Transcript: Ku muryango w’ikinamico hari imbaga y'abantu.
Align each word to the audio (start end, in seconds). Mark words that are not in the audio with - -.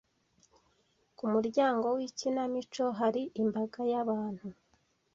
Ku 1.17 1.25
muryango 1.33 1.87
w’ikinamico 1.97 2.83
hari 2.99 3.23
imbaga 3.41 3.79
y'abantu. 3.91 4.47